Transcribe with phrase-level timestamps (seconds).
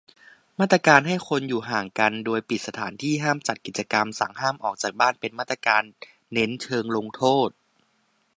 [0.59, 5.83] มาตรการให้คนอยู่ห่างกัน โดยปิดสถานที่ ห้ามจัดกิจกรรม สั่งห้ามออกจากบ้าน เป็นมาตรการ
[6.33, 7.49] เน้นเชิงลงโทษ